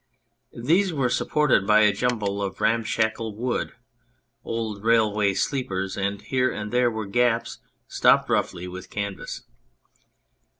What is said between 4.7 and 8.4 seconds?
railway sleepers, and here and there were gaps stopped